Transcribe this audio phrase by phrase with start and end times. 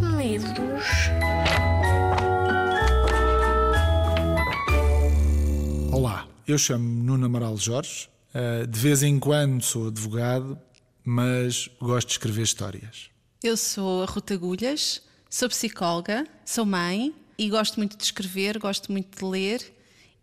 [0.00, 0.84] medos.
[5.92, 8.08] Olá, eu chamo-me Nuno Amaral Jorge.
[8.34, 10.58] Uh, de vez em quando sou advogado,
[11.04, 13.10] mas gosto de escrever histórias.
[13.42, 18.92] Eu sou a Ruta Agulhas, sou psicóloga, sou mãe e gosto muito de escrever, gosto
[18.92, 19.74] muito de ler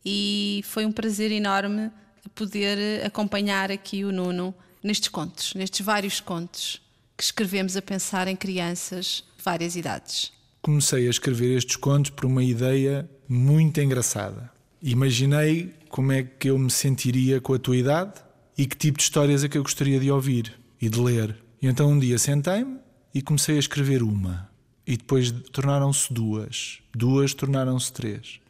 [0.05, 1.91] e foi um prazer enorme
[2.33, 4.53] poder acompanhar aqui o Nuno
[4.83, 6.81] nestes contos, nestes vários contos
[7.17, 10.33] que escrevemos a pensar em crianças várias idades.
[10.61, 14.51] Comecei a escrever estes contos por uma ideia muito engraçada.
[14.81, 18.15] Imaginei como é que eu me sentiria com a tua idade
[18.57, 21.33] e que tipo de histórias é que eu gostaria de ouvir e de ler.
[21.61, 22.77] E então um dia sentei-me
[23.13, 24.49] e comecei a escrever uma.
[24.85, 26.79] E depois tornaram-se duas.
[26.93, 28.41] Duas tornaram-se três.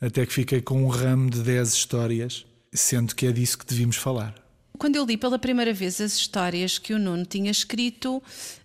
[0.00, 3.96] Até que fiquei com um ramo de dez histórias, sendo que é disso que devíamos
[3.96, 4.45] falar.
[4.76, 8.22] Quando eu li pela primeira vez as histórias que o Nuno tinha escrito,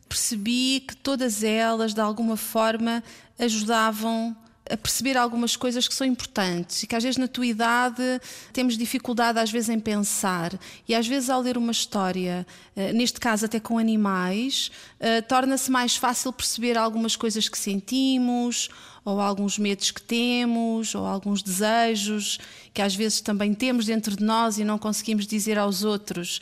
[0.08, 3.04] percebi que todas elas, de alguma forma,
[3.40, 4.36] ajudavam
[4.70, 8.22] a perceber algumas coisas que são importantes e que às vezes na tua idade
[8.54, 10.58] temos dificuldade às vezes em pensar.
[10.88, 15.70] E às vezes ao ler uma história, eh, neste caso até com animais, eh, torna-se
[15.70, 18.70] mais fácil perceber algumas coisas que sentimos
[19.04, 22.40] ou alguns medos que temos ou alguns desejos
[22.74, 26.40] que às vezes também temos dentro de nós e não conseguimos dizer aos outros.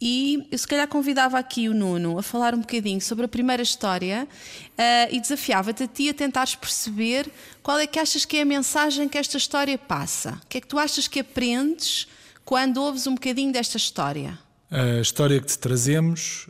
[0.00, 3.62] E eu se calhar convidava aqui o Nuno a falar um bocadinho sobre a primeira
[3.62, 7.30] história uh, e desafiava-te a ti a tentares perceber
[7.62, 10.40] qual é que achas que é a mensagem que esta história passa.
[10.42, 12.08] O que é que tu achas que aprendes
[12.46, 14.38] quando ouves um bocadinho desta história?
[14.70, 16.48] A história que te trazemos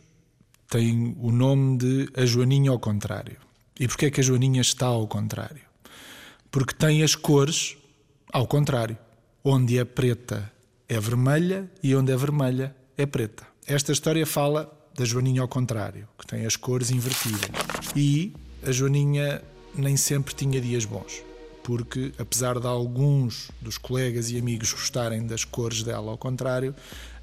[0.69, 3.50] tem o nome de A Joaninha ao Contrário.
[3.81, 5.63] E porquê é que a Joaninha está ao contrário?
[6.51, 7.75] Porque tem as cores
[8.31, 8.95] ao contrário.
[9.43, 10.51] Onde é preta
[10.87, 13.43] é vermelha e onde é vermelha é preta.
[13.65, 17.49] Esta história fala da Joaninha ao contrário, que tem as cores invertidas.
[17.95, 19.41] E a Joaninha
[19.73, 21.23] nem sempre tinha dias bons,
[21.63, 26.75] porque apesar de alguns dos colegas e amigos gostarem das cores dela ao contrário,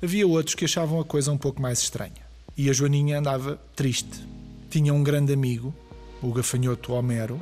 [0.02, 2.26] havia outros que achavam a coisa um pouco mais estranha.
[2.56, 4.26] E a Joaninha andava triste.
[4.68, 5.72] Tinha um grande amigo,
[6.22, 7.40] o gafanhoto Homero,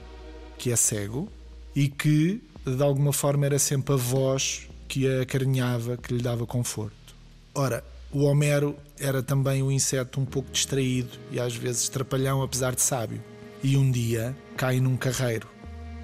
[0.59, 1.29] que é cego
[1.75, 6.47] e que de alguma forma era sempre a voz que a acarinhava, que lhe dava
[6.47, 7.15] conforto.
[7.55, 12.75] Ora, o Homero era também um inseto um pouco distraído e às vezes trapalhão, apesar
[12.75, 13.23] de sábio.
[13.63, 15.49] E um dia cai num carreiro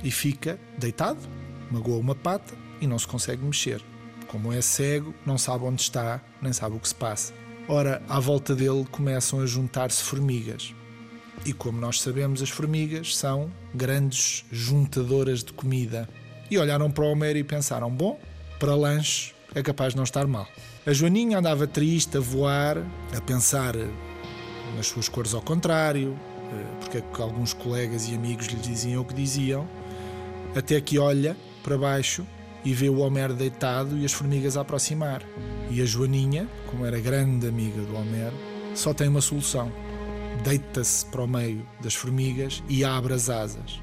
[0.02, 1.20] e fica deitado,
[1.70, 3.82] magoa uma pata e não se consegue mexer.
[4.28, 7.32] Como é cego, não sabe onde está, nem sabe o que se passa.
[7.68, 10.74] Ora, à volta dele começam a juntar-se formigas.
[11.44, 16.08] E como nós sabemos, as formigas são grandes juntadoras de comida.
[16.50, 18.18] E olharam para o Homero e pensaram: bom,
[18.58, 20.46] para lanche é capaz de não estar mal.
[20.86, 22.78] A Joaninha andava triste a voar,
[23.16, 23.74] a pensar
[24.76, 26.16] nas suas cores ao contrário,
[26.52, 29.68] eh, porque é que alguns colegas e amigos lhe diziam o que diziam,
[30.54, 32.26] até que olha para baixo
[32.64, 35.22] e vê o Homero deitado e as formigas a aproximar.
[35.70, 38.34] E a Joaninha, como era grande amiga do Homero,
[38.74, 39.72] só tem uma solução.
[40.44, 43.80] Deita-se para o meio das formigas e abre as asas.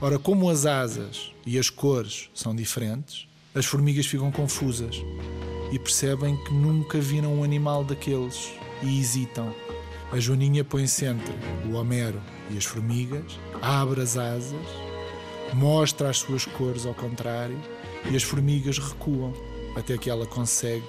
[0.00, 4.96] Ora, como as asas e as cores são diferentes, as formigas ficam confusas
[5.72, 8.52] e percebem que nunca viram um animal daqueles
[8.82, 9.54] e hesitam.
[10.12, 11.34] A Joaninha põe-se entre
[11.68, 14.66] o Homero e as formigas, abre as asas,
[15.54, 17.58] mostra as suas cores ao contrário
[18.10, 19.32] e as formigas recuam
[19.74, 20.86] até que ela consegue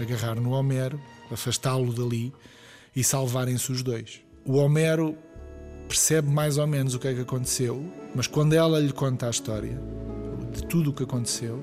[0.00, 1.00] agarrar no Homero,
[1.30, 2.32] afastá-lo dali
[2.96, 4.22] e salvarem-se os dois.
[4.42, 5.16] O Homero
[5.86, 7.84] percebe mais ou menos o que é que aconteceu,
[8.14, 9.78] mas quando ela lhe conta a história
[10.52, 11.62] de tudo o que aconteceu,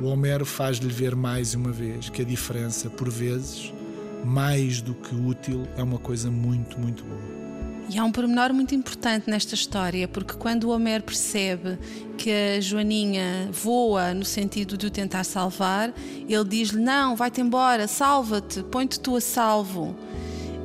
[0.00, 3.72] o Homero faz-lhe ver mais uma vez que a diferença, por vezes,
[4.24, 7.40] mais do que útil, é uma coisa muito, muito boa.
[7.92, 11.76] E há um pormenor muito importante nesta história, porque quando o Homero percebe
[12.16, 15.92] que a Joaninha voa no sentido de o tentar salvar,
[16.28, 19.96] ele diz-lhe: Não, vai-te embora, salva-te, põe-te tu a salvo.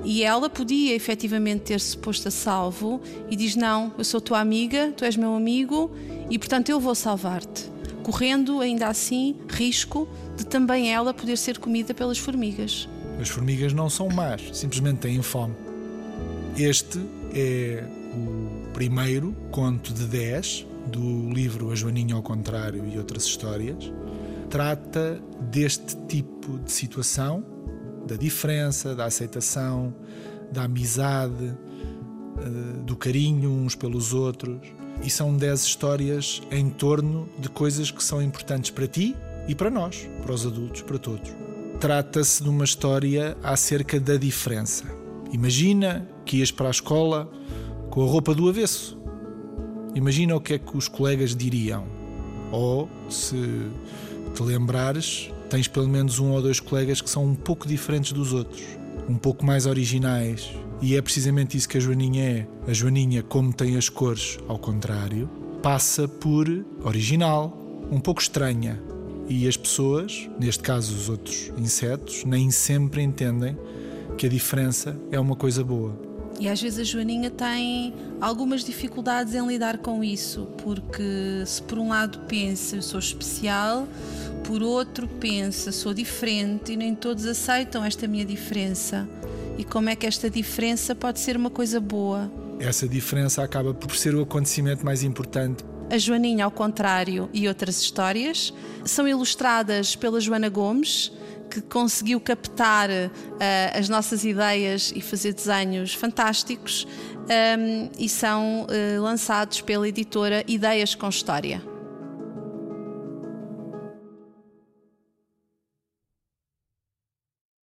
[0.06, 4.94] E ela podia efetivamente ter-se posto a salvo e diz: Não, eu sou tua amiga,
[4.96, 5.92] tu és meu amigo
[6.30, 7.76] e portanto eu vou salvar-te
[8.06, 10.08] correndo ainda assim risco
[10.38, 12.88] de também ela poder ser comida pelas formigas.
[13.20, 15.56] As formigas não são más, simplesmente têm fome.
[16.56, 17.00] Este
[17.34, 23.92] é o primeiro conto de 10 do livro A Joaninha ao Contrário e Outras Histórias.
[24.52, 27.44] Trata deste tipo de situação,
[28.06, 29.94] da diferença, da aceitação,
[30.52, 31.56] da amizade,
[32.38, 34.60] eh, do carinho uns pelos outros
[35.04, 39.16] e são 10 histórias em torno de coisas que são importantes para ti
[39.48, 41.32] e para nós, para os adultos, para todos.
[41.80, 44.86] Trata-se de uma história acerca da diferença.
[45.32, 47.30] Imagina que ias para a escola
[47.90, 48.98] com a roupa do avesso.
[49.94, 51.86] Imagina o que é que os colegas diriam.
[52.52, 53.36] Ou, se
[54.34, 58.34] te lembrares, tens pelo menos um ou dois colegas que são um pouco diferentes dos
[58.34, 58.62] outros,
[59.08, 60.52] um pouco mais originais.
[60.82, 62.48] E é precisamente isso que a Joaninha é.
[62.70, 65.30] A Joaninha, como tem as cores ao contrário,
[65.64, 66.46] passa por
[66.84, 67.58] original,
[67.90, 68.84] um pouco estranha.
[69.30, 73.58] E as pessoas, neste caso os outros insetos, nem sempre entendem
[74.18, 75.98] que a diferença é uma coisa boa.
[76.38, 81.80] E às vezes a Joaninha tem algumas dificuldades em lidar com isso, porque se por
[81.80, 83.88] um lado pensa eu sou especial,
[84.48, 89.08] por outro pensa sou diferente e nem todos aceitam esta minha diferença.
[89.58, 92.32] E como é que esta diferença pode ser uma coisa boa?
[92.60, 97.80] Essa diferença acaba por ser o acontecimento mais importante a Joaninha ao contrário e outras
[97.80, 98.54] histórias
[98.84, 101.12] são ilustradas pela Joana Gomes,
[101.50, 103.12] que conseguiu captar uh,
[103.78, 106.88] as nossas ideias e fazer desenhos fantásticos
[107.60, 111.75] um, e são uh, lançados pela editora Ideias com História.